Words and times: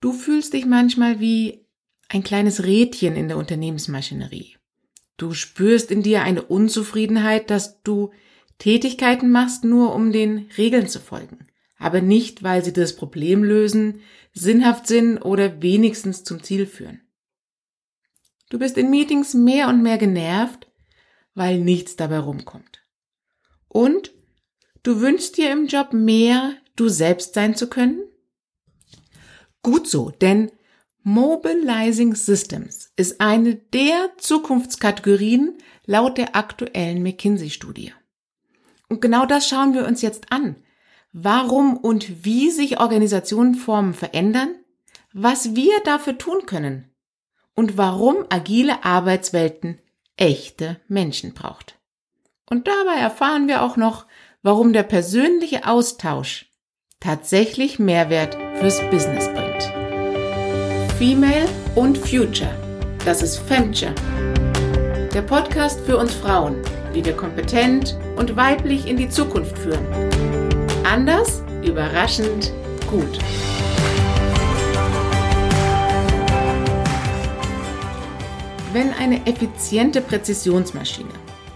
Du 0.00 0.12
fühlst 0.12 0.52
dich 0.52 0.66
manchmal 0.66 1.20
wie 1.20 1.66
ein 2.08 2.22
kleines 2.22 2.64
Rädchen 2.64 3.16
in 3.16 3.28
der 3.28 3.36
Unternehmensmaschinerie. 3.36 4.56
Du 5.16 5.32
spürst 5.32 5.90
in 5.90 6.02
dir 6.02 6.22
eine 6.22 6.42
Unzufriedenheit, 6.42 7.50
dass 7.50 7.82
du 7.82 8.12
Tätigkeiten 8.58 9.30
machst, 9.30 9.64
nur 9.64 9.94
um 9.94 10.12
den 10.12 10.48
Regeln 10.56 10.88
zu 10.88 11.00
folgen, 11.00 11.46
aber 11.78 12.00
nicht, 12.00 12.42
weil 12.42 12.64
sie 12.64 12.72
das 12.72 12.96
Problem 12.96 13.42
lösen, 13.42 14.00
sinnhaft 14.32 14.86
sind 14.86 15.18
oder 15.18 15.62
wenigstens 15.62 16.24
zum 16.24 16.42
Ziel 16.42 16.66
führen. 16.66 17.00
Du 18.50 18.58
bist 18.58 18.76
in 18.76 18.90
Meetings 18.90 19.34
mehr 19.34 19.68
und 19.68 19.82
mehr 19.82 19.98
genervt, 19.98 20.68
weil 21.34 21.58
nichts 21.58 21.96
dabei 21.96 22.18
rumkommt. 22.18 22.82
Und 23.68 24.12
du 24.82 25.00
wünschst 25.00 25.36
dir 25.36 25.50
im 25.50 25.66
Job 25.66 25.92
mehr, 25.92 26.54
du 26.76 26.88
selbst 26.88 27.34
sein 27.34 27.56
zu 27.56 27.68
können? 27.68 28.04
Gut 29.66 29.88
so, 29.88 30.12
denn 30.20 30.52
Mobilizing 31.02 32.14
Systems 32.14 32.92
ist 32.94 33.20
eine 33.20 33.56
der 33.56 34.12
Zukunftskategorien 34.16 35.58
laut 35.86 36.18
der 36.18 36.36
aktuellen 36.36 37.02
McKinsey-Studie. 37.02 37.92
Und 38.88 39.00
genau 39.00 39.26
das 39.26 39.48
schauen 39.48 39.74
wir 39.74 39.84
uns 39.84 40.02
jetzt 40.02 40.30
an. 40.30 40.54
Warum 41.12 41.76
und 41.78 42.24
wie 42.24 42.52
sich 42.52 42.78
Organisationenformen 42.78 43.92
verändern, 43.92 44.54
was 45.12 45.56
wir 45.56 45.80
dafür 45.84 46.16
tun 46.16 46.46
können 46.46 46.88
und 47.56 47.76
warum 47.76 48.24
agile 48.28 48.84
Arbeitswelten 48.84 49.80
echte 50.16 50.80
Menschen 50.86 51.34
braucht. 51.34 51.76
Und 52.48 52.68
dabei 52.68 53.00
erfahren 53.00 53.48
wir 53.48 53.62
auch 53.62 53.76
noch, 53.76 54.06
warum 54.42 54.72
der 54.72 54.84
persönliche 54.84 55.66
Austausch 55.66 56.52
tatsächlich 57.06 57.78
Mehrwert 57.78 58.36
fürs 58.58 58.80
Business 58.90 59.28
bringt. 59.28 59.62
Female 60.98 61.48
und 61.74 61.96
Future. 61.96 62.50
Das 63.04 63.22
ist 63.22 63.38
Femture. 63.38 63.94
Der 65.14 65.22
Podcast 65.22 65.80
für 65.82 65.98
uns 65.98 66.14
Frauen, 66.14 66.56
wie 66.92 67.04
wir 67.04 67.14
kompetent 67.14 67.96
und 68.16 68.34
weiblich 68.34 68.88
in 68.88 68.96
die 68.96 69.08
Zukunft 69.08 69.56
führen. 69.56 69.86
Anders, 70.84 71.44
überraschend, 71.62 72.52
gut. 72.90 73.18
Wenn 78.72 78.92
eine 78.94 79.24
effiziente 79.26 80.00
Präzisionsmaschine 80.00 81.10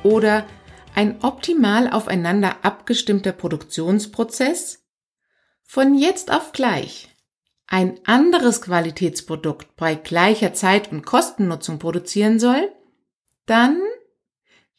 oder 0.05 0.47
ein 0.95 1.17
optimal 1.23 1.91
aufeinander 1.91 2.57
abgestimmter 2.63 3.33
Produktionsprozess 3.33 4.80
von 5.71 5.95
jetzt 5.95 6.33
auf 6.33 6.51
gleich 6.51 7.11
ein 7.69 8.01
anderes 8.05 8.61
Qualitätsprodukt 8.61 9.77
bei 9.77 9.95
gleicher 9.95 10.53
Zeit 10.53 10.91
und 10.91 11.07
Kostennutzung 11.07 11.79
produzieren 11.79 12.41
soll, 12.41 12.73
dann 13.47 13.81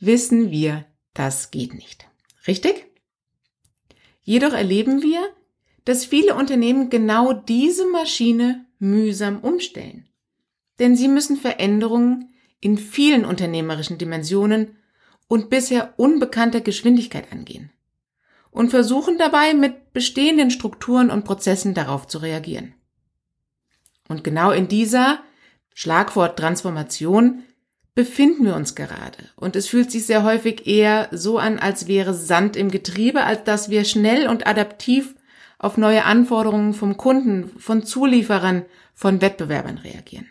wissen 0.01 0.51
wir, 0.51 0.85
das 1.13 1.49
geht 1.49 1.73
nicht. 1.75 2.09
Richtig? 2.45 2.87
Jedoch 4.21 4.51
erleben 4.51 5.01
wir, 5.01 5.21
dass 5.85 6.03
viele 6.03 6.35
Unternehmen 6.35 6.89
genau 6.89 7.31
diese 7.31 7.85
Maschine 7.87 8.65
mühsam 8.77 9.39
umstellen. 9.39 10.09
Denn 10.79 10.97
sie 10.97 11.07
müssen 11.07 11.37
Veränderungen 11.37 12.33
in 12.59 12.77
vielen 12.77 13.23
unternehmerischen 13.23 13.97
Dimensionen 13.97 14.75
und 15.29 15.49
bisher 15.49 15.93
unbekannter 15.95 16.59
Geschwindigkeit 16.59 17.31
angehen 17.31 17.71
und 18.51 18.69
versuchen 18.69 19.17
dabei 19.17 19.53
mit 19.53 19.93
bestehenden 19.93 20.51
Strukturen 20.51 21.09
und 21.09 21.25
Prozessen 21.25 21.73
darauf 21.73 22.07
zu 22.07 22.19
reagieren. 22.19 22.75
Und 24.07 24.23
genau 24.23 24.51
in 24.51 24.67
dieser 24.67 25.19
Schlagwort 25.73 26.37
Transformation 26.37 27.43
befinden 27.95 28.45
wir 28.45 28.55
uns 28.55 28.75
gerade. 28.75 29.17
Und 29.35 29.55
es 29.55 29.67
fühlt 29.67 29.91
sich 29.91 30.05
sehr 30.05 30.23
häufig 30.23 30.67
eher 30.67 31.09
so 31.11 31.37
an, 31.37 31.59
als 31.59 31.87
wäre 31.87 32.13
Sand 32.13 32.55
im 32.55 32.71
Getriebe, 32.71 33.23
als 33.23 33.43
dass 33.43 33.69
wir 33.69 33.85
schnell 33.85 34.27
und 34.27 34.47
adaptiv 34.47 35.15
auf 35.59 35.77
neue 35.77 36.05
Anforderungen 36.05 36.73
vom 36.73 36.97
Kunden, 36.97 37.51
von 37.59 37.83
Zulieferern, 37.83 38.65
von 38.93 39.21
Wettbewerbern 39.21 39.77
reagieren. 39.77 40.27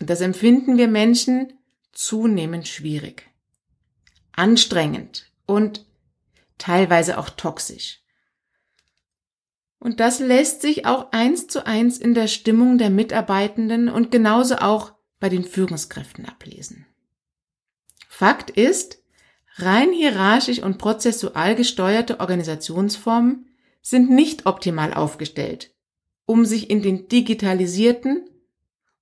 Und 0.00 0.10
das 0.10 0.20
empfinden 0.20 0.78
wir 0.78 0.88
Menschen 0.88 1.52
zunehmend 1.92 2.68
schwierig, 2.68 3.28
anstrengend 4.32 5.30
und 5.46 5.84
teilweise 6.58 7.18
auch 7.18 7.30
toxisch. 7.30 8.00
Und 9.78 10.00
das 10.00 10.18
lässt 10.18 10.60
sich 10.60 10.86
auch 10.86 11.12
eins 11.12 11.46
zu 11.46 11.66
eins 11.66 11.98
in 11.98 12.14
der 12.14 12.26
Stimmung 12.26 12.78
der 12.78 12.90
Mitarbeitenden 12.90 13.88
und 13.88 14.10
genauso 14.10 14.56
auch 14.56 14.92
bei 15.20 15.28
den 15.28 15.44
Führungskräften 15.44 16.26
ablesen. 16.26 16.86
Fakt 18.08 18.50
ist, 18.50 19.02
rein 19.56 19.92
hierarchisch 19.92 20.60
und 20.60 20.78
prozessual 20.78 21.54
gesteuerte 21.54 22.20
Organisationsformen 22.20 23.46
sind 23.80 24.10
nicht 24.10 24.46
optimal 24.46 24.92
aufgestellt, 24.94 25.72
um 26.26 26.44
sich 26.44 26.70
in 26.70 26.82
den 26.82 27.08
digitalisierten 27.08 28.28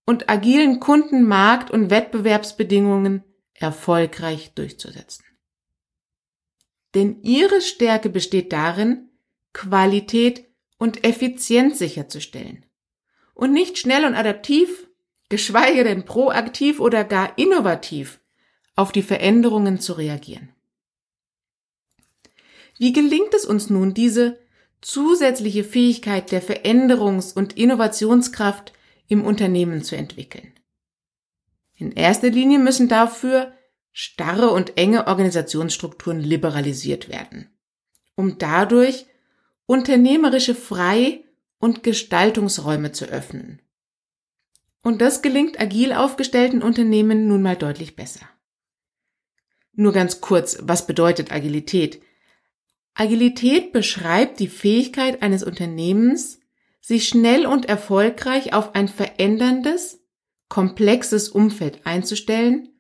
und 0.05 0.29
agilen 0.29 0.79
Kundenmarkt- 0.81 1.71
und 1.71 1.91
Wettbewerbsbedingungen 1.91 3.25
erfolgreich 3.55 4.53
durchzusetzen. 4.55 5.26
Denn 6.97 7.23
ihre 7.23 7.61
Stärke 7.61 8.09
besteht 8.09 8.55
darin, 8.55 9.11
Qualität 9.53 10.47
und 10.79 11.05
Effizienz 11.05 11.79
sicherzustellen 11.79 12.65
und 13.35 13.53
nicht 13.53 13.77
schnell 13.77 14.07
und 14.07 14.15
adaptiv, 14.15 14.89
geschweige 15.29 15.85
denn 15.85 16.07
proaktiv 16.07 16.81
oder 16.81 17.05
gar 17.05 17.37
innovativ 17.37 18.19
auf 18.77 18.93
die 18.93 19.03
Veränderungen 19.03 19.79
zu 19.79 19.93
reagieren. 19.93 20.55
Wie 22.79 22.95
gelingt 22.95 23.35
es 23.35 23.45
uns 23.45 23.69
nun, 23.69 23.93
diese 23.93 24.39
zusätzliche 24.81 25.65
Fähigkeit 25.65 26.33
der 26.33 26.43
Veränderungs- 26.43 27.35
und 27.35 27.59
Innovationskraft 27.59 28.73
im 29.07 29.23
Unternehmen 29.23 29.83
zu 29.83 29.97
entwickeln. 29.97 30.53
In 31.77 31.93
erster 31.93 32.31
Linie 32.31 32.59
müssen 32.59 32.89
dafür 32.89 33.53
starre 33.99 34.51
und 34.51 34.77
enge 34.77 35.07
Organisationsstrukturen 35.07 36.21
liberalisiert 36.21 37.09
werden, 37.09 37.49
um 38.15 38.37
dadurch 38.37 39.07
unternehmerische 39.65 40.55
Frei- 40.55 41.25
und 41.61 41.83
Gestaltungsräume 41.83 42.93
zu 42.93 43.07
öffnen. 43.07 43.63
Und 44.83 45.01
das 45.01 45.23
gelingt 45.23 45.59
agil 45.59 45.95
aufgestellten 45.95 46.63
Unternehmen 46.63 47.27
nun 47.27 47.41
mal 47.41 47.57
deutlich 47.57 47.97
besser. 47.97 48.29
Nur 49.73 49.95
ganz 49.95 50.21
kurz, 50.21 50.59
was 50.61 50.87
bedeutet 50.87 51.33
Agilität? 51.33 52.03
Agilität 52.93 53.73
beschreibt 53.73 54.41
die 54.41 54.49
Fähigkeit 54.49 55.23
eines 55.23 55.43
Unternehmens, 55.43 56.41
sich 56.83 57.09
schnell 57.09 57.47
und 57.47 57.65
erfolgreich 57.65 58.53
auf 58.53 58.75
ein 58.75 58.89
veränderndes, 58.89 60.05
komplexes 60.51 61.31
Umfeld 61.31 61.87
einzustellen 61.87 62.76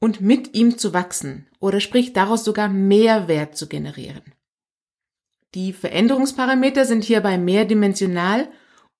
und 0.00 0.20
mit 0.20 0.54
ihm 0.54 0.78
zu 0.78 0.92
wachsen 0.92 1.48
oder 1.60 1.80
sprich 1.80 2.12
daraus 2.12 2.44
sogar 2.44 2.68
Mehrwert 2.68 3.56
zu 3.56 3.68
generieren. 3.68 4.22
Die 5.54 5.72
Veränderungsparameter 5.72 6.84
sind 6.84 7.04
hierbei 7.04 7.38
mehrdimensional 7.38 8.48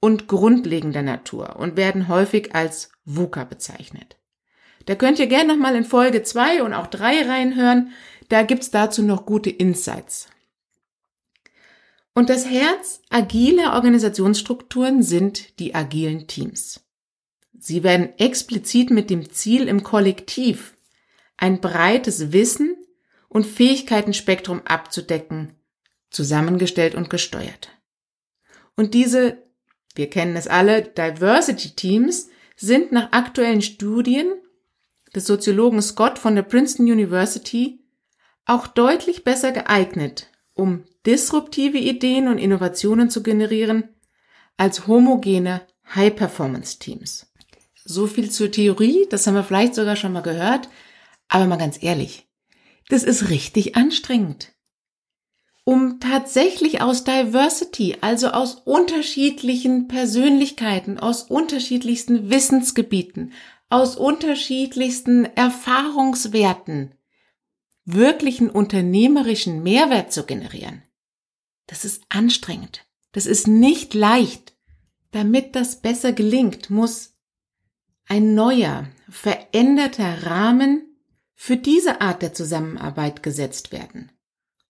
und 0.01 0.29
grundlegender 0.29 1.03
Natur 1.03 1.57
und 1.57 1.77
werden 1.77 2.09
häufig 2.09 2.55
als 2.55 2.91
VUCA 3.05 3.45
bezeichnet. 3.45 4.17
Da 4.87 4.95
könnt 4.95 5.19
ihr 5.19 5.27
gerne 5.27 5.53
nochmal 5.53 5.77
in 5.77 5.85
Folge 5.85 6.23
zwei 6.23 6.63
und 6.63 6.73
auch 6.73 6.87
drei 6.87 7.23
reinhören, 7.23 7.93
da 8.29 8.43
gibt's 8.43 8.71
dazu 8.71 9.03
noch 9.03 9.27
gute 9.27 9.51
Insights. 9.51 10.29
Und 12.15 12.31
das 12.31 12.49
Herz 12.49 13.03
agiler 13.11 13.75
Organisationsstrukturen 13.75 15.03
sind 15.03 15.59
die 15.59 15.75
agilen 15.75 16.27
Teams. 16.27 16.81
Sie 17.59 17.83
werden 17.83 18.19
explizit 18.19 18.91
mit 18.91 19.11
dem 19.11 19.31
Ziel 19.31 19.69
im 19.69 19.83
Kollektiv 19.83 20.75
ein 21.39 21.61
breites 21.63 22.33
Wissen 22.33 22.77
und 23.29 23.47
Fähigkeitenspektrum 23.47 24.61
abzudecken, 24.67 25.55
zusammengestellt 26.11 26.95
und 26.95 27.09
gesteuert. 27.09 27.71
Und 28.77 28.93
diese, 28.93 29.39
wir 29.95 30.11
kennen 30.11 30.37
es 30.37 30.47
alle, 30.47 30.83
Diversity 30.83 31.71
Teams 31.71 32.29
sind 32.57 32.93
nach 32.93 33.13
aktuellen 33.13 33.63
Studien 33.63 34.35
des 35.15 35.27
Soziologen 35.27 35.81
Scott 35.81 36.19
von 36.19 36.35
der 36.35 36.43
Princeton 36.43 36.87
University 36.87 37.81
auch 38.45 38.67
deutlich 38.67 39.25
besser 39.25 39.53
geeignet, 39.53 40.31
um 40.55 40.85
disruptive 41.07 41.79
Ideen 41.79 42.29
und 42.29 42.39
Innovationen 42.39 43.11
zu 43.11 43.23
generieren 43.23 43.85
als 44.57 44.87
homogene 44.87 45.63
High-Performance-Teams. 45.95 47.33
So 47.85 48.07
viel 48.07 48.31
zur 48.31 48.51
Theorie, 48.51 49.07
das 49.09 49.27
haben 49.27 49.35
wir 49.35 49.45
vielleicht 49.45 49.75
sogar 49.75 49.97
schon 49.97 50.13
mal 50.13 50.23
gehört, 50.23 50.69
aber 51.29 51.47
mal 51.47 51.57
ganz 51.57 51.83
ehrlich, 51.83 52.27
das 52.89 53.05
ist 53.05 53.29
richtig 53.31 53.77
anstrengend. 53.77 54.55
um 55.65 56.01
tatsächlich 56.01 56.81
aus 56.81 57.05
Diversity, 57.05 57.99
also 58.01 58.29
aus 58.29 58.55
unterschiedlichen 58.55 59.87
Persönlichkeiten, 59.87 60.99
aus 60.99 61.25
unterschiedlichsten 61.25 62.31
Wissensgebieten, 62.31 63.35
aus 63.69 63.95
unterschiedlichsten 63.97 65.27
Erfahrungswerten 65.27 66.95
wirklichen 67.85 68.49
unternehmerischen 68.49 69.63
Mehrwert 69.63 70.11
zu 70.11 70.25
generieren. 70.25 70.83
Das 71.67 71.85
ist 71.85 72.03
anstrengend. 72.09 72.87
Das 73.13 73.27
ist 73.27 73.47
nicht 73.47 73.93
leicht. 73.93 74.57
Damit 75.11 75.55
das 75.55 75.83
besser 75.83 76.13
gelingt, 76.13 76.71
muss 76.71 77.15
ein 78.07 78.35
neuer, 78.35 78.89
veränderter 79.11 80.25
Rahmen 80.25 80.88
für 81.41 81.57
diese 81.57 82.01
Art 82.01 82.21
der 82.21 82.35
Zusammenarbeit 82.35 83.23
gesetzt 83.23 83.71
werden. 83.71 84.11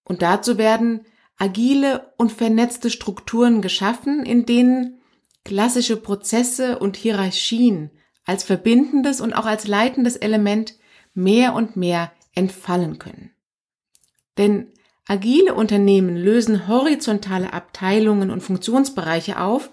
Und 0.05 0.21
dazu 0.21 0.59
werden 0.59 1.07
agile 1.39 2.13
und 2.19 2.31
vernetzte 2.31 2.91
Strukturen 2.91 3.63
geschaffen, 3.63 4.23
in 4.23 4.45
denen 4.45 5.01
klassische 5.47 5.97
Prozesse 5.97 6.79
und 6.79 6.99
Hierarchien 6.99 7.91
als 8.27 8.45
verbindendes 8.45 9.23
und 9.23 9.33
auch 9.33 9.47
als 9.47 9.67
leitendes 9.67 10.17
Element 10.17 10.75
mehr 11.15 11.55
und 11.55 11.77
mehr 11.77 12.13
entfallen 12.35 12.99
können. 12.99 13.31
Denn 14.37 14.67
agile 15.07 15.55
Unternehmen 15.55 16.19
lösen 16.19 16.69
horizontale 16.69 17.55
Abteilungen 17.55 18.31
und 18.31 18.43
Funktionsbereiche 18.43 19.41
auf, 19.41 19.71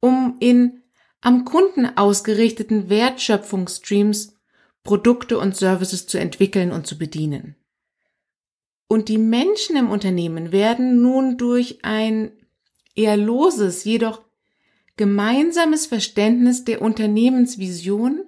um 0.00 0.36
in 0.40 0.82
am 1.20 1.44
Kunden 1.44 1.86
ausgerichteten 1.94 2.88
Wertschöpfungsstreams 2.88 4.31
Produkte 4.84 5.38
und 5.38 5.56
Services 5.56 6.06
zu 6.06 6.18
entwickeln 6.18 6.72
und 6.72 6.86
zu 6.86 6.98
bedienen. 6.98 7.56
Und 8.88 9.08
die 9.08 9.18
Menschen 9.18 9.76
im 9.76 9.90
Unternehmen 9.90 10.52
werden 10.52 11.00
nun 11.00 11.38
durch 11.38 11.84
ein 11.84 12.32
eher 12.94 13.16
loses, 13.16 13.84
jedoch 13.84 14.22
gemeinsames 14.96 15.86
Verständnis 15.86 16.64
der 16.64 16.82
Unternehmensvision 16.82 18.24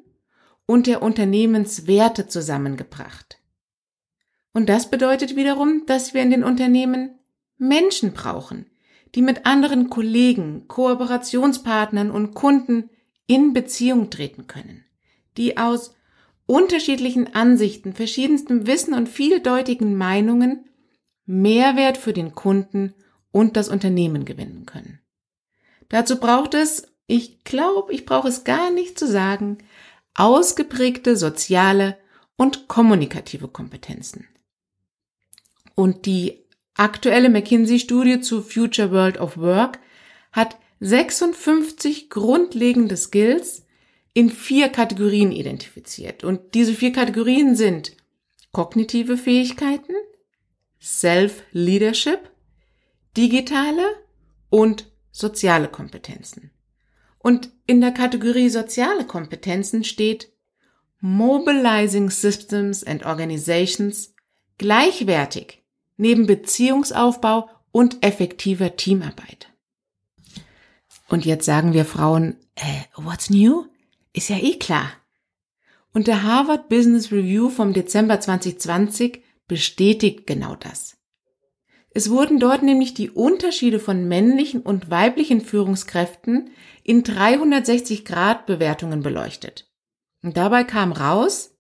und 0.67 0.87
der 0.87 1.03
Unternehmenswerte 1.03 2.29
zusammengebracht. 2.29 3.39
Und 4.53 4.69
das 4.69 4.91
bedeutet 4.91 5.37
wiederum, 5.37 5.83
dass 5.87 6.15
wir 6.15 6.23
in 6.23 6.31
den 6.31 6.45
Unternehmen 6.45 7.19
Menschen 7.59 8.13
brauchen, 8.13 8.71
die 9.15 9.23
mit 9.23 9.47
anderen 9.47 9.91
Kollegen, 9.91 10.67
Kooperationspartnern 10.69 12.11
und 12.11 12.35
Kunden 12.35 12.91
in 13.27 13.53
Beziehung 13.53 14.11
treten 14.11 14.47
können, 14.47 14.85
die 15.37 15.59
aus 15.59 15.95
unterschiedlichen 16.47 17.35
Ansichten, 17.35 17.95
verschiedenstem 17.95 18.67
Wissen 18.67 18.95
und 18.95 19.09
vieldeutigen 19.09 19.97
Meinungen 19.97 20.65
Mehrwert 21.27 21.97
für 21.97 22.13
den 22.13 22.35
Kunden 22.35 22.95
und 23.33 23.57
das 23.57 23.69
Unternehmen 23.69 24.25
gewinnen 24.25 24.67
können. 24.67 25.01
Dazu 25.89 26.21
braucht 26.21 26.55
es, 26.55 26.89
ich 27.07 27.45
glaube, 27.45 27.93
ich 27.93 28.05
brauche 28.07 28.29
es 28.29 28.45
gar 28.45 28.71
nicht 28.71 28.99
zu 28.99 29.07
sagen, 29.07 29.59
ausgeprägte 30.15 31.17
soziale 31.17 31.97
und 32.37 32.69
kommunikative 32.69 33.49
Kompetenzen. 33.49 34.29
Und 35.75 36.07
die 36.07 36.45
aktuelle 36.75 37.31
McKinsey-Studie 37.31 38.21
zu 38.21 38.43
Future 38.43 38.91
World 38.91 39.19
of 39.19 39.37
Work 39.37 39.79
hat 40.33 40.57
56 40.81 42.11
grundlegende 42.11 42.97
Skills 42.97 43.64
in 44.15 44.31
vier 44.31 44.69
Kategorien 44.71 45.33
identifiziert. 45.33 46.25
Und 46.25 46.55
diese 46.55 46.73
vier 46.73 46.93
Kategorien 46.93 47.57
sind 47.57 47.97
kognitive 48.53 49.19
Fähigkeiten, 49.19 49.93
Self-Leadership, 50.81 52.31
digitale 53.17 53.85
und 54.51 54.91
soziale 55.11 55.69
Kompetenzen. 55.69 56.51
Und 57.19 57.51
in 57.67 57.81
der 57.81 57.93
Kategorie 57.93 58.49
soziale 58.49 59.07
Kompetenzen 59.07 59.83
steht 59.83 60.31
Mobilizing 61.01 62.11
Systems 62.11 62.85
and 62.85 63.05
Organizations 63.05 64.15
gleichwertig 64.59 65.63
neben 65.97 66.27
Beziehungsaufbau 66.27 67.49
und 67.73 68.05
effektiver 68.05 68.77
Teamarbeit. 68.77 69.49
Und 71.09 71.25
jetzt 71.25 71.45
sagen 71.45 71.73
wir 71.73 71.85
Frauen, 71.85 72.37
äh, 72.55 72.83
what's 72.97 73.31
new? 73.31 73.67
Ist 74.15 74.31
ja 74.31 74.39
eh 74.39 74.59
klar. 74.59 74.91
Und 75.93 76.07
der 76.07 76.23
Harvard 76.23 76.69
Business 76.69 77.13
Review 77.13 77.51
vom 77.51 77.73
Dezember 77.73 78.21
2020 78.21 79.23
bestätigt 79.47 80.27
genau 80.27 80.55
das. 80.55 80.97
Es 81.91 82.11
wurden 82.11 82.41
dort 82.41 82.63
nämlich 82.63 82.95
die 82.95 83.11
Unterschiede 83.11 83.79
von 83.79 84.09
männlichen 84.09 84.63
und 84.63 84.91
weiblichen 84.91 85.41
Führungskräften 85.41 86.51
in 86.83 87.03
360 87.03 88.05
Grad 88.05 88.47
Bewertungen 88.47 89.03
beleuchtet. 89.03 89.71
Und 90.23 90.37
dabei 90.37 90.65
kam 90.65 90.93
raus, 90.93 91.57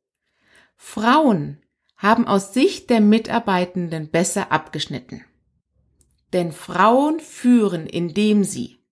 Frauen 0.76 1.60
haben 1.96 2.26
aus 2.26 2.54
Sicht 2.54 2.88
der 2.90 3.00
Mitarbeitenden 3.00 4.10
besser 4.10 4.50
abgeschnitten. 4.52 5.24
Denn 6.32 6.52
Frauen 6.52 7.20
führen, 7.20 7.86
indem 7.86 8.42
sie 8.42 8.83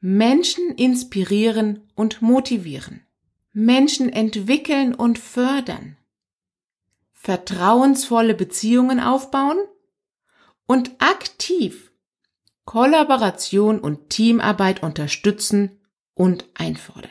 Menschen 0.00 0.74
inspirieren 0.76 1.88
und 1.94 2.22
motivieren, 2.22 3.04
Menschen 3.52 4.10
entwickeln 4.10 4.94
und 4.94 5.18
fördern, 5.18 5.96
vertrauensvolle 7.12 8.34
Beziehungen 8.34 9.00
aufbauen 9.00 9.58
und 10.66 10.92
aktiv 10.98 11.90
Kollaboration 12.64 13.80
und 13.80 14.10
Teamarbeit 14.10 14.82
unterstützen 14.82 15.80
und 16.14 16.46
einfordern. 16.54 17.10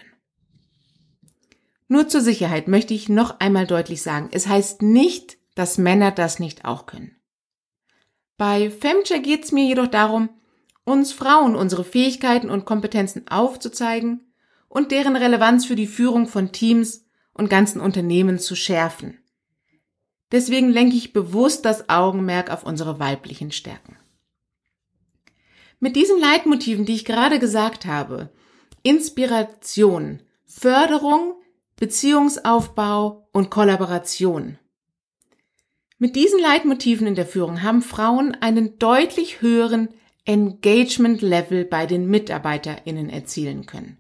Nur 1.88 2.07
zur 2.07 2.22
Sicherheit 2.22 2.68
möchte 2.68 2.94
ich 2.94 3.10
noch 3.10 3.40
einmal 3.40 3.66
deutlich 3.66 4.01
sagen, 4.01 4.30
es 4.31 4.48
heißt 4.48 4.81
nicht, 4.81 5.38
dass 5.56 5.78
Männer 5.78 6.12
das 6.12 6.40
nicht 6.40 6.63
auch 6.63 6.86
können. 6.86 7.16
Bei 8.38 8.69
Femture 8.69 9.19
geht 9.19 9.45
es 9.45 9.51
mir 9.51 9.66
jedoch 9.66 9.88
darum, 9.88 10.30
uns 10.88 11.12
Frauen 11.12 11.56
unsere 11.56 11.84
Fähigkeiten 11.84 12.50
und 12.50 12.66
Kompetenzen 12.66 13.28
aufzuzeigen 13.28 14.34
und 14.69 14.92
deren 14.92 15.16
Relevanz 15.16 15.66
für 15.66 15.75
die 15.75 15.88
Führung 15.88 16.28
von 16.28 16.51
Teams 16.51 17.06
und 17.34 17.50
ganzen 17.50 17.81
Unternehmen 17.81 18.39
zu 18.39 18.56
schärfen. 18.56 19.19
Deswegen 20.31 20.69
lenke 20.69 20.95
ich 20.95 21.13
bewusst 21.13 21.66
das 21.66 21.89
Augenmerk 21.89 22.51
auf 22.51 22.63
unsere 22.63 23.00
weiblichen 23.00 23.51
Stärken. 23.51 23.98
Mit 25.80 25.95
diesen 25.95 26.19
Leitmotiven, 26.19 26.86
die 26.86 26.95
ich 26.95 27.06
gerade 27.06 27.40
gesagt 27.40 27.86
habe, 27.86 28.31
Inspiration, 28.81 30.23
Förderung 30.45 31.35
Beziehungsaufbau 31.80 33.30
und 33.33 33.52
Kollaboration. 33.52 34.57
Mit 36.00 36.16
diesen 36.16 36.40
Leitmotiven 36.40 37.06
in 37.06 37.14
der 37.14 37.28
Führung 37.28 37.61
haben 37.61 37.83
Frauen 37.83 38.35
einen 38.42 38.80
deutlich 38.80 39.42
höheren 39.42 39.90
Engagement-Level 40.28 41.66
bei 41.66 41.86
den 41.86 42.07
MitarbeiterInnen 42.07 43.10
erzielen 43.10 43.66
können. 43.66 43.98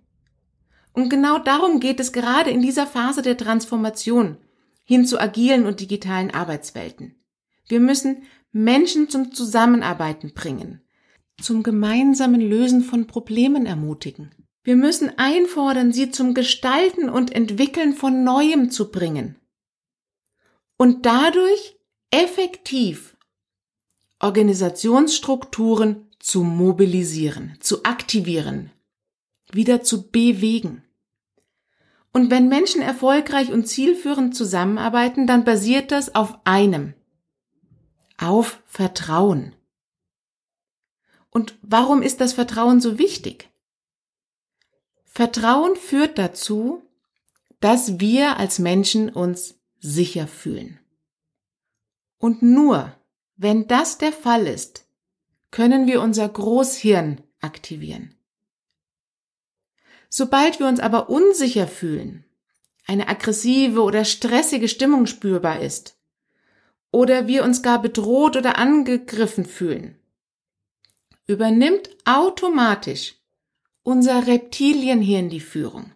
Und 0.93 1.09
genau 1.09 1.39
darum 1.39 1.79
geht 1.79 1.99
es 1.99 2.11
gerade 2.11 2.49
in 2.49 2.61
dieser 2.61 2.85
Phase 2.85 3.21
der 3.21 3.37
Transformation 3.37 4.37
hin 4.83 5.05
zu 5.05 5.19
agilen 5.19 5.65
und 5.65 5.79
digitalen 5.79 6.31
Arbeitswelten. 6.31 7.15
Wir 7.67 7.79
müssen 7.79 8.23
Menschen 8.51 9.09
zum 9.09 9.33
Zusammenarbeiten 9.33 10.33
bringen, 10.33 10.81
zum 11.41 11.63
gemeinsamen 11.63 12.41
Lösen 12.41 12.81
von 12.81 13.07
Problemen 13.07 13.65
ermutigen. 13.65 14.31
Wir 14.63 14.75
müssen 14.75 15.17
einfordern, 15.17 15.93
sie 15.93 16.11
zum 16.11 16.33
Gestalten 16.33 17.09
und 17.09 17.33
Entwickeln 17.33 17.93
von 17.93 18.23
Neuem 18.23 18.69
zu 18.69 18.91
bringen. 18.91 19.35
Und 20.77 21.05
dadurch 21.05 21.77
effektiv 22.11 23.15
Organisationsstrukturen 24.19 26.06
zu 26.19 26.43
mobilisieren, 26.43 27.57
zu 27.59 27.83
aktivieren, 27.83 28.71
wieder 29.51 29.81
zu 29.83 30.09
bewegen. 30.09 30.83
Und 32.11 32.31
wenn 32.31 32.49
Menschen 32.49 32.81
erfolgreich 32.81 33.51
und 33.51 33.67
zielführend 33.67 34.35
zusammenarbeiten, 34.35 35.27
dann 35.27 35.43
basiert 35.43 35.91
das 35.91 36.15
auf 36.15 36.39
einem, 36.45 36.93
auf 38.17 38.61
Vertrauen. 38.65 39.55
Und 41.29 41.57
warum 41.61 42.01
ist 42.01 42.19
das 42.19 42.33
Vertrauen 42.33 42.81
so 42.81 42.97
wichtig? 42.97 43.49
Vertrauen 45.05 45.75
führt 45.75 46.17
dazu, 46.17 46.83
dass 47.59 47.99
wir 47.99 48.37
als 48.37 48.59
Menschen 48.59 49.09
uns 49.09 49.55
sicher 49.79 50.27
fühlen. 50.27 50.79
Und 52.17 52.41
nur 52.41 52.93
wenn 53.35 53.67
das 53.67 53.99
der 53.99 54.11
Fall 54.11 54.47
ist, 54.47 54.86
können 55.57 55.87
wir 55.87 56.03
unser 56.03 56.29
Großhirn 56.29 57.19
aktivieren. 57.41 58.13
Sobald 60.07 60.59
wir 60.59 60.67
uns 60.67 60.79
aber 60.79 61.09
unsicher 61.09 61.67
fühlen, 61.67 62.25
eine 62.85 63.07
aggressive 63.07 63.81
oder 63.81 64.05
stressige 64.05 64.67
Stimmung 64.67 65.07
spürbar 65.07 65.59
ist 65.61 65.97
oder 66.91 67.25
wir 67.25 67.43
uns 67.43 67.63
gar 67.63 67.81
bedroht 67.81 68.37
oder 68.37 68.59
angegriffen 68.59 69.45
fühlen, 69.45 69.99
übernimmt 71.25 71.89
automatisch 72.05 73.15
unser 73.81 74.27
Reptilienhirn 74.27 75.29
die 75.29 75.39
Führung. 75.39 75.91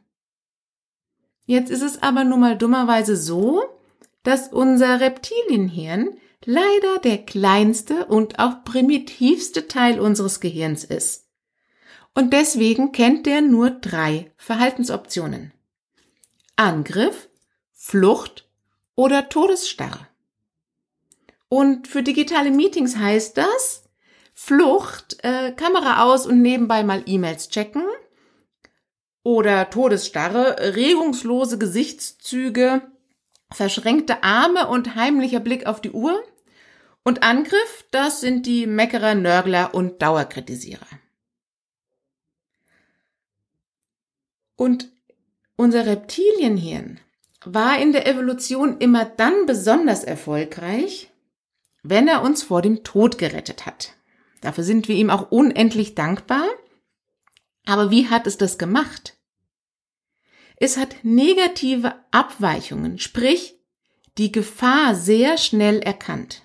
Jetzt 1.46 1.70
ist 1.70 1.84
es 1.84 2.02
aber 2.02 2.24
nun 2.24 2.40
mal 2.40 2.58
dummerweise 2.58 3.16
so, 3.16 3.62
dass 4.24 4.48
unser 4.48 5.00
Reptilienhirn 5.00 6.18
leider 6.46 7.00
der 7.00 7.20
kleinste 7.20 8.06
und 8.06 8.40
auch 8.40 8.64
primitivste 8.64 9.68
Teil 9.68 10.00
unseres 10.00 10.40
Gehirns 10.40 10.84
ist. 10.84 11.28
Und 12.14 12.34
deswegen 12.34 12.92
kennt 12.92 13.26
der 13.26 13.42
nur 13.42 13.70
drei 13.70 14.32
Verhaltensoptionen. 14.38 15.54
Angriff, 16.56 17.30
Flucht 17.72 18.50
oder 18.96 19.30
Todesstarre. 19.30 20.08
Und 21.48 21.88
für 21.88 22.04
digitale 22.04 22.52
Meetings 22.52 22.98
heißt 22.98 23.38
das 23.38 23.84
Flucht, 24.34 25.18
äh, 25.24 25.52
Kamera 25.52 26.04
aus 26.04 26.26
und 26.26 26.42
nebenbei 26.42 26.84
mal 26.84 27.04
E-Mails 27.06 27.50
checken. 27.50 27.84
Oder 29.24 29.70
Todesstarre, 29.70 30.76
regungslose 30.76 31.58
Gesichtszüge, 31.58 32.82
verschränkte 33.52 34.24
Arme 34.24 34.68
und 34.68 34.96
heimlicher 34.96 35.40
Blick 35.40 35.66
auf 35.66 35.82
die 35.82 35.92
Uhr. 35.92 36.24
Und 37.04 37.24
Angriff, 37.24 37.86
das 37.92 38.22
sind 38.22 38.46
die 38.46 38.68
Meckerer, 38.68 39.16
Nörgler 39.16 39.74
und 39.74 40.02
Dauerkritisierer. 40.02 40.88
Und 44.56 44.92
unser 45.56 45.86
Reptilienhirn 45.86 47.00
war 47.46 47.80
in 47.80 47.92
der 47.92 48.08
Evolution 48.08 48.78
immer 48.78 49.06
dann 49.06 49.48
besonders 49.48 50.04
erfolgreich, 50.04 51.12
wenn 51.82 52.08
er 52.08 52.22
uns 52.22 52.44
vor 52.44 52.62
dem 52.62 52.84
Tod 52.84 53.18
gerettet 53.18 53.66
hat. 53.66 53.96
Dafür 54.42 54.64
sind 54.64 54.88
wir 54.88 54.96
ihm 54.96 55.10
auch 55.10 55.32
unendlich 55.32 55.96
dankbar. 55.96 56.46
Aber 57.66 57.90
wie 57.92 58.10
hat 58.10 58.28
es 58.28 58.38
das 58.38 58.58
gemacht? 58.58 59.18
Es 60.64 60.78
hat 60.78 60.98
negative 61.02 61.96
Abweichungen, 62.12 63.00
sprich 63.00 63.56
die 64.20 64.32
Gefahr 64.32 64.94
sehr 64.94 65.40
schnell 65.40 65.80
erkannt. 65.80 66.44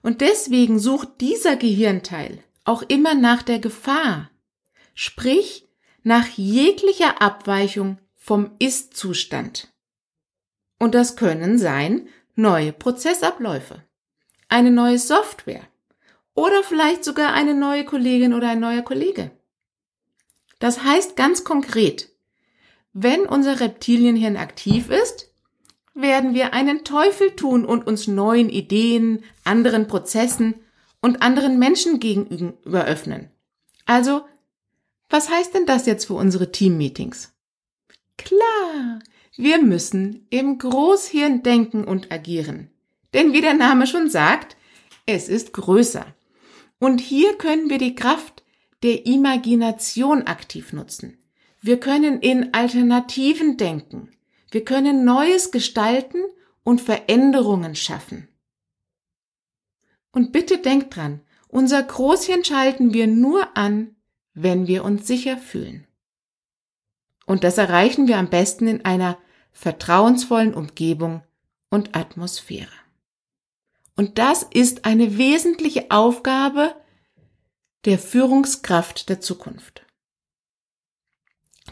Und 0.00 0.22
deswegen 0.22 0.78
sucht 0.78 1.20
dieser 1.20 1.56
Gehirnteil 1.56 2.42
auch 2.64 2.80
immer 2.80 3.12
nach 3.12 3.42
der 3.42 3.58
Gefahr, 3.58 4.30
sprich 4.94 5.68
nach 6.02 6.26
jeglicher 6.28 7.20
Abweichung 7.20 7.98
vom 8.14 8.52
Ist-Zustand. 8.58 9.70
Und 10.78 10.94
das 10.94 11.16
können 11.16 11.58
sein 11.58 12.08
neue 12.36 12.72
Prozessabläufe, 12.72 13.84
eine 14.48 14.70
neue 14.70 14.98
Software 14.98 15.68
oder 16.32 16.62
vielleicht 16.62 17.04
sogar 17.04 17.34
eine 17.34 17.52
neue 17.52 17.84
Kollegin 17.84 18.32
oder 18.32 18.48
ein 18.48 18.60
neuer 18.60 18.82
Kollege. 18.82 19.30
Das 20.58 20.82
heißt 20.82 21.16
ganz 21.16 21.44
konkret, 21.44 22.11
wenn 22.92 23.22
unser 23.22 23.60
Reptilienhirn 23.60 24.36
aktiv 24.36 24.90
ist, 24.90 25.32
werden 25.94 26.34
wir 26.34 26.54
einen 26.54 26.84
Teufel 26.84 27.36
tun 27.36 27.64
und 27.64 27.86
uns 27.86 28.06
neuen 28.06 28.48
Ideen, 28.48 29.24
anderen 29.44 29.86
Prozessen 29.86 30.54
und 31.00 31.22
anderen 31.22 31.58
Menschen 31.58 32.00
gegenüber 32.00 32.84
öffnen. 32.84 33.30
Also, 33.84 34.22
was 35.10 35.28
heißt 35.28 35.54
denn 35.54 35.66
das 35.66 35.86
jetzt 35.86 36.06
für 36.06 36.14
unsere 36.14 36.52
Teammeetings? 36.52 37.32
Klar, 38.16 39.00
wir 39.36 39.60
müssen 39.60 40.26
im 40.30 40.58
Großhirn 40.58 41.42
denken 41.42 41.84
und 41.84 42.12
agieren. 42.12 42.70
Denn 43.12 43.32
wie 43.32 43.40
der 43.40 43.54
Name 43.54 43.86
schon 43.86 44.08
sagt, 44.08 44.56
es 45.04 45.28
ist 45.28 45.52
größer. 45.52 46.06
Und 46.78 47.00
hier 47.00 47.36
können 47.36 47.68
wir 47.68 47.78
die 47.78 47.94
Kraft 47.94 48.42
der 48.82 49.06
Imagination 49.06 50.22
aktiv 50.22 50.72
nutzen. 50.72 51.18
Wir 51.64 51.78
können 51.78 52.20
in 52.20 52.52
Alternativen 52.54 53.56
denken. 53.56 54.10
Wir 54.50 54.64
können 54.64 55.04
Neues 55.04 55.52
gestalten 55.52 56.18
und 56.64 56.80
Veränderungen 56.80 57.76
schaffen. 57.76 58.26
Und 60.10 60.32
bitte 60.32 60.58
denkt 60.58 60.96
dran, 60.96 61.20
unser 61.46 61.80
Großhirn 61.80 62.44
schalten 62.44 62.92
wir 62.92 63.06
nur 63.06 63.56
an, 63.56 63.94
wenn 64.34 64.66
wir 64.66 64.84
uns 64.84 65.06
sicher 65.06 65.38
fühlen. 65.38 65.86
Und 67.26 67.44
das 67.44 67.58
erreichen 67.58 68.08
wir 68.08 68.18
am 68.18 68.28
besten 68.28 68.66
in 68.66 68.84
einer 68.84 69.16
vertrauensvollen 69.52 70.54
Umgebung 70.54 71.22
und 71.70 71.94
Atmosphäre. 71.94 72.72
Und 73.94 74.18
das 74.18 74.42
ist 74.42 74.84
eine 74.84 75.16
wesentliche 75.16 75.92
Aufgabe 75.92 76.74
der 77.84 78.00
Führungskraft 78.00 79.08
der 79.08 79.20
Zukunft. 79.20 79.81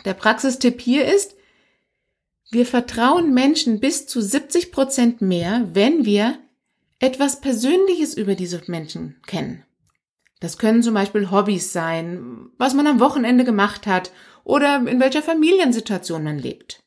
Der 0.05 0.15
Praxistipp 0.15 0.81
hier 0.81 1.05
ist, 1.07 1.37
wir 2.51 2.67
vertrauen 2.67 3.33
Menschen 3.33 3.81
bis 3.81 4.07
zu 4.07 4.21
70 4.21 4.73
Prozent 4.73 5.21
mehr, 5.21 5.69
wenn 5.73 6.05
wir 6.05 6.39
etwas 6.99 7.41
Persönliches 7.41 8.15
über 8.15 8.35
diese 8.35 8.61
Menschen 8.67 9.21
kennen. 9.27 9.65
Das 10.41 10.59
können 10.59 10.83
zum 10.83 10.95
Beispiel 10.95 11.31
Hobbys 11.31 11.73
sein, 11.73 12.49
was 12.57 12.75
man 12.75 12.87
am 12.87 12.99
Wochenende 12.99 13.45
gemacht 13.45 13.87
hat 13.87 14.11
oder 14.43 14.77
in 14.87 14.99
welcher 14.99 15.23
Familiensituation 15.23 16.25
man 16.25 16.39
lebt. 16.39 16.83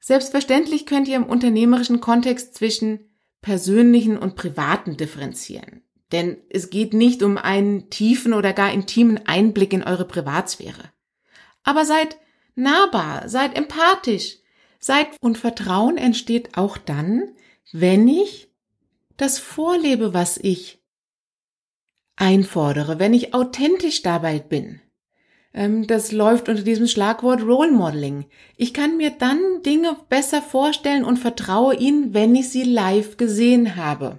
Selbstverständlich 0.00 0.86
könnt 0.86 1.08
ihr 1.08 1.16
im 1.16 1.26
unternehmerischen 1.26 2.00
Kontext 2.00 2.54
zwischen 2.54 3.00
persönlichen 3.42 4.18
und 4.18 4.34
privaten 4.34 4.96
differenzieren. 4.96 5.82
Denn 6.10 6.38
es 6.48 6.70
geht 6.70 6.94
nicht 6.94 7.22
um 7.22 7.38
einen 7.38 7.90
tiefen 7.90 8.32
oder 8.32 8.52
gar 8.52 8.72
intimen 8.72 9.24
Einblick 9.26 9.72
in 9.72 9.84
eure 9.84 10.06
Privatsphäre. 10.06 10.90
Aber 11.62 11.84
seid 11.84 12.16
nahbar, 12.54 13.28
seid 13.28 13.56
empathisch, 13.56 14.38
seid 14.78 15.08
und 15.20 15.38
Vertrauen 15.38 15.96
entsteht 15.96 16.56
auch 16.56 16.78
dann, 16.78 17.34
wenn 17.72 18.08
ich 18.08 18.48
das 19.16 19.38
vorlebe, 19.38 20.14
was 20.14 20.38
ich 20.38 20.80
einfordere, 22.16 22.98
wenn 22.98 23.14
ich 23.14 23.34
authentisch 23.34 24.02
dabei 24.02 24.38
bin. 24.38 24.80
Ähm, 25.52 25.86
das 25.86 26.12
läuft 26.12 26.48
unter 26.48 26.62
diesem 26.62 26.86
Schlagwort 26.86 27.42
Role 27.42 27.72
Modeling. 27.72 28.26
Ich 28.56 28.72
kann 28.74 28.96
mir 28.96 29.10
dann 29.10 29.62
Dinge 29.64 29.96
besser 30.08 30.42
vorstellen 30.42 31.04
und 31.04 31.18
vertraue 31.18 31.74
ihnen, 31.74 32.14
wenn 32.14 32.34
ich 32.34 32.50
sie 32.50 32.64
live 32.64 33.16
gesehen 33.16 33.76
habe. 33.76 34.18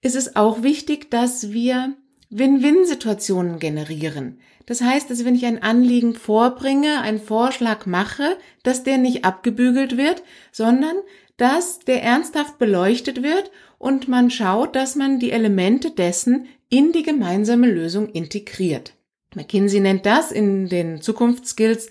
Es 0.00 0.14
ist 0.14 0.36
auch 0.36 0.62
wichtig, 0.62 1.10
dass 1.10 1.52
wir 1.52 1.94
Win-Win-Situationen 2.30 3.58
generieren. 3.58 4.40
Das 4.66 4.80
heißt, 4.80 5.08
dass 5.10 5.24
wenn 5.24 5.36
ich 5.36 5.46
ein 5.46 5.62
Anliegen 5.62 6.14
vorbringe, 6.14 7.00
einen 7.00 7.20
Vorschlag 7.20 7.86
mache, 7.86 8.36
dass 8.64 8.82
der 8.82 8.98
nicht 8.98 9.24
abgebügelt 9.24 9.96
wird, 9.96 10.22
sondern 10.50 10.96
dass 11.36 11.78
der 11.80 12.02
ernsthaft 12.02 12.58
beleuchtet 12.58 13.22
wird 13.22 13.50
und 13.78 14.08
man 14.08 14.30
schaut, 14.30 14.74
dass 14.74 14.96
man 14.96 15.20
die 15.20 15.30
Elemente 15.30 15.90
dessen 15.90 16.48
in 16.68 16.92
die 16.92 17.02
gemeinsame 17.02 17.70
Lösung 17.70 18.08
integriert. 18.08 18.94
McKinsey 19.34 19.80
nennt 19.80 20.06
das 20.06 20.32
in 20.32 20.68
den 20.68 21.00
Zukunftsskills 21.00 21.90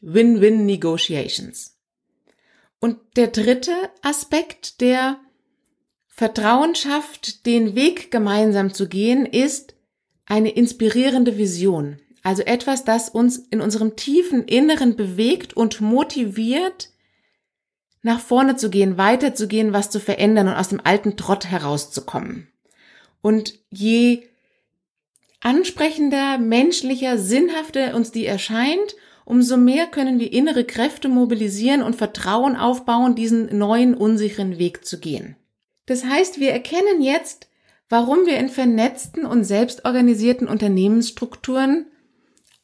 Win-Win 0.00 0.66
Negotiations. 0.66 1.76
Und 2.80 2.98
der 3.16 3.28
dritte 3.28 3.72
Aspekt, 4.02 4.80
der 4.80 5.20
Vertrauen 6.06 6.74
schafft, 6.74 7.46
den 7.46 7.74
Weg 7.74 8.10
gemeinsam 8.10 8.72
zu 8.72 8.88
gehen, 8.88 9.26
ist 9.26 9.74
eine 10.26 10.50
inspirierende 10.50 11.38
Vision. 11.38 12.00
Also 12.22 12.42
etwas, 12.42 12.84
das 12.84 13.08
uns 13.08 13.38
in 13.38 13.60
unserem 13.60 13.96
tiefen 13.96 14.44
Inneren 14.44 14.96
bewegt 14.96 15.56
und 15.56 15.80
motiviert, 15.80 16.90
nach 18.02 18.20
vorne 18.20 18.56
zu 18.56 18.70
gehen, 18.70 18.96
weiterzugehen, 18.96 19.72
was 19.72 19.90
zu 19.90 20.00
verändern 20.00 20.48
und 20.48 20.54
aus 20.54 20.68
dem 20.68 20.80
alten 20.82 21.16
Trott 21.16 21.46
herauszukommen. 21.46 22.48
Und 23.20 23.58
je 23.70 24.22
ansprechender, 25.40 26.38
menschlicher, 26.38 27.18
sinnhafter 27.18 27.94
uns 27.94 28.12
die 28.12 28.26
erscheint, 28.26 28.96
umso 29.24 29.56
mehr 29.56 29.86
können 29.86 30.18
wir 30.18 30.32
innere 30.32 30.64
Kräfte 30.64 31.08
mobilisieren 31.08 31.82
und 31.82 31.96
Vertrauen 31.96 32.56
aufbauen, 32.56 33.14
diesen 33.14 33.56
neuen, 33.58 33.94
unsicheren 33.94 34.58
Weg 34.58 34.86
zu 34.86 34.98
gehen. 34.98 35.36
Das 35.86 36.04
heißt, 36.04 36.40
wir 36.40 36.52
erkennen 36.52 37.02
jetzt, 37.02 37.48
warum 37.88 38.26
wir 38.26 38.38
in 38.38 38.48
vernetzten 38.48 39.26
und 39.26 39.44
selbstorganisierten 39.44 40.48
Unternehmensstrukturen 40.48 41.86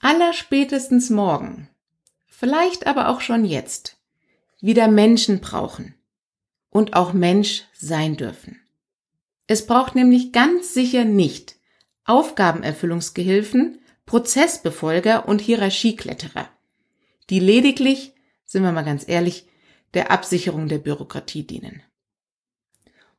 allerspätestens 0.04 1.08
morgen, 1.08 1.70
vielleicht 2.26 2.87
aber 2.87 3.08
auch 3.08 3.23
schon 3.23 3.46
jetzt, 3.46 3.96
wieder 4.61 4.87
Menschen 4.87 5.40
brauchen 5.40 5.94
und 6.68 6.94
auch 6.94 7.14
Mensch 7.14 7.64
sein 7.73 8.14
dürfen. 8.18 8.61
Es 9.46 9.66
braucht 9.66 9.94
nämlich 9.94 10.30
ganz 10.30 10.75
sicher 10.75 11.06
nicht 11.06 11.56
Aufgabenerfüllungsgehilfen, 12.04 13.80
Prozessbefolger 14.04 15.26
und 15.26 15.40
Hierarchiekletterer, 15.40 16.50
die 17.30 17.40
lediglich, 17.40 18.12
sind 18.44 18.62
wir 18.62 18.73
mal 18.73 18.84
ganz 18.84 19.08
ehrlich, 19.08 19.49
der 19.94 20.11
Absicherung 20.11 20.68
der 20.68 20.78
Bürokratie 20.78 21.46
dienen. 21.46 21.82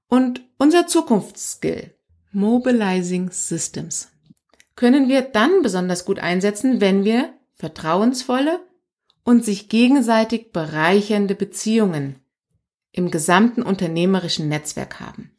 Und 0.07 0.43
unser 0.59 0.85
Zukunftsskill, 0.85 1.95
Mobilizing 2.31 3.31
Systems, 3.31 4.11
können 4.75 5.07
wir 5.07 5.21
dann 5.21 5.61
besonders 5.61 6.05
gut 6.05 6.19
einsetzen, 6.19 6.81
wenn 6.81 7.05
wir 7.05 7.33
vertrauensvolle 7.53 8.59
und 9.23 9.43
sich 9.43 9.69
gegenseitig 9.69 10.51
bereichernde 10.51 11.35
Beziehungen 11.35 12.19
im 12.91 13.11
gesamten 13.11 13.61
unternehmerischen 13.61 14.47
Netzwerk 14.47 14.99
haben. 14.99 15.31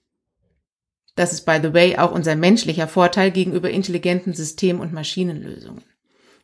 Das 1.15 1.33
ist, 1.33 1.47
by 1.47 1.59
the 1.63 1.73
way, 1.73 1.97
auch 1.97 2.13
unser 2.13 2.37
menschlicher 2.37 2.89
Vorteil 2.89 3.31
gegenüber 3.31 3.71
intelligenten 3.71 4.35
System- 4.35 4.81
und 4.81 4.93
Maschinenlösungen. 4.93 5.83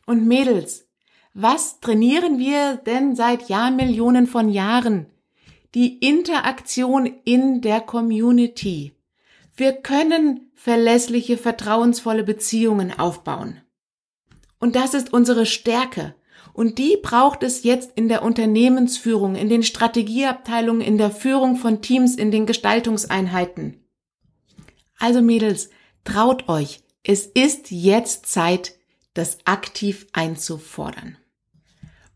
Und 0.07 0.27
Mädels, 0.27 0.87
was 1.33 1.79
trainieren 1.79 2.39
wir 2.39 2.77
denn 2.77 3.15
seit 3.15 3.49
Jahrmillionen 3.49 4.27
von 4.27 4.49
Jahren? 4.49 5.05
Die 5.75 5.99
Interaktion 5.99 7.05
in 7.23 7.61
der 7.61 7.81
Community. 7.81 8.93
Wir 9.55 9.73
können 9.73 10.51
verlässliche, 10.55 11.37
vertrauensvolle 11.37 12.23
Beziehungen 12.23 12.97
aufbauen. 12.97 13.61
Und 14.59 14.75
das 14.75 14.93
ist 14.93 15.13
unsere 15.13 15.45
Stärke. 15.45 16.15
Und 16.53 16.77
die 16.77 16.97
braucht 17.01 17.43
es 17.43 17.63
jetzt 17.63 17.91
in 17.95 18.07
der 18.07 18.23
Unternehmensführung, 18.23 19.35
in 19.35 19.49
den 19.49 19.63
Strategieabteilungen, 19.63 20.81
in 20.81 20.97
der 20.97 21.11
Führung 21.11 21.55
von 21.55 21.81
Teams, 21.81 22.15
in 22.15 22.31
den 22.31 22.45
Gestaltungseinheiten. 22.45 23.83
Also 24.99 25.21
Mädels, 25.21 25.69
traut 26.03 26.47
euch. 26.47 26.81
Es 27.03 27.25
ist 27.25 27.71
jetzt 27.71 28.27
Zeit, 28.27 28.75
das 29.13 29.39
aktiv 29.45 30.07
einzufordern. 30.13 31.17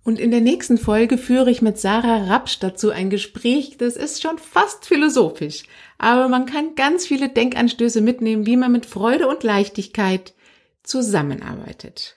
Und 0.07 0.21
in 0.21 0.31
der 0.31 0.39
nächsten 0.39 0.77
Folge 0.77 1.17
führe 1.17 1.51
ich 1.51 1.61
mit 1.61 1.77
Sarah 1.77 2.27
Rapsch 2.27 2.59
dazu 2.59 2.91
ein 2.91 3.09
Gespräch, 3.09 3.75
das 3.77 3.97
ist 3.97 4.21
schon 4.21 4.37
fast 4.37 4.85
philosophisch, 4.85 5.63
aber 5.97 6.29
man 6.29 6.45
kann 6.45 6.75
ganz 6.75 7.05
viele 7.05 7.27
Denkanstöße 7.27 7.99
mitnehmen, 7.99 8.45
wie 8.45 8.55
man 8.55 8.71
mit 8.71 8.85
Freude 8.85 9.27
und 9.27 9.43
Leichtigkeit 9.43 10.33
zusammenarbeitet. 10.81 12.15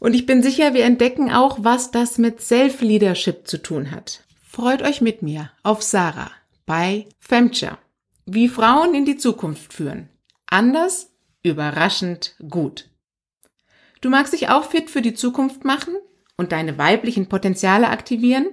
Und 0.00 0.12
ich 0.12 0.26
bin 0.26 0.42
sicher, 0.42 0.74
wir 0.74 0.84
entdecken 0.84 1.32
auch, 1.32 1.56
was 1.62 1.90
das 1.90 2.18
mit 2.18 2.42
Self-Leadership 2.42 3.48
zu 3.48 3.56
tun 3.56 3.90
hat. 3.90 4.22
Freut 4.46 4.82
euch 4.82 5.00
mit 5.00 5.22
mir 5.22 5.50
auf 5.62 5.82
Sarah 5.82 6.30
bei 6.66 7.06
Femture. 7.20 7.78
Wie 8.26 8.48
Frauen 8.48 8.94
in 8.94 9.06
die 9.06 9.16
Zukunft 9.16 9.72
führen. 9.72 10.10
Anders, 10.44 11.10
überraschend 11.42 12.36
gut. 12.50 12.90
Du 14.02 14.10
magst 14.10 14.34
dich 14.34 14.50
auch 14.50 14.64
fit 14.64 14.90
für 14.90 15.00
die 15.00 15.14
Zukunft 15.14 15.64
machen 15.64 15.94
und 16.36 16.52
deine 16.52 16.78
weiblichen 16.78 17.28
Potenziale 17.28 17.88
aktivieren? 17.88 18.46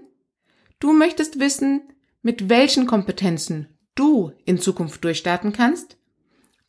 Du 0.79 0.93
möchtest 0.93 1.39
wissen, 1.39 1.81
mit 2.21 2.49
welchen 2.49 2.87
Kompetenzen 2.87 3.67
du 3.95 4.31
in 4.45 4.59
Zukunft 4.59 5.03
durchstarten 5.03 5.53
kannst? 5.53 5.97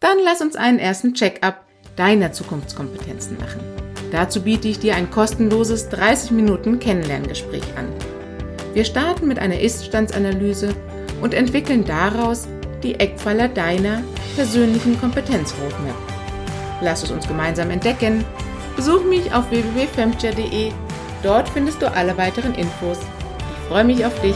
Dann 0.00 0.19
lass 0.25 0.40
uns 0.40 0.57
einen 0.57 0.78
ersten 0.78 1.14
Check-up 1.14 1.66
deiner 1.97 2.33
Zukunftskompetenzen 2.33 3.38
machen. 3.38 3.61
Dazu 4.11 4.42
biete 4.42 4.69
ich 4.69 4.78
dir 4.78 4.97
ein 4.97 5.11
kostenloses 5.11 5.88
30 5.88 6.33
Minuten 6.33 6.78
Kennenlerngespräch 6.78 7.64
an. 7.76 7.88
Wir 8.75 8.85
starten 8.85 9.28
mit 9.28 9.38
einer 9.38 9.61
Ist-Standsanalyse 9.61 10.75
und 11.21 11.35
entwickeln 11.35 11.85
daraus 11.85 12.49
die 12.83 12.95
Eckpfeiler 12.95 13.49
deiner 13.49 14.02
persönlichen 14.35 14.99
Kompetenzroadmap. 14.99 15.95
Lass 16.81 17.04
es 17.04 17.11
uns 17.11 17.28
gemeinsam 17.28 17.71
entdecken. 17.71 18.25
Besuch 18.76 19.04
mich 19.04 19.33
auf 19.33 19.50
www.femture.de. 19.50 20.73
Dort 21.23 21.49
findest 21.49 21.81
du 21.81 21.91
alle 21.91 22.17
weiteren 22.19 22.55
Infos. 22.55 22.99
Ich 22.99 23.69
freue 23.69 23.85
mich 23.85 24.05
auf 24.05 24.21
dich. 24.21 24.35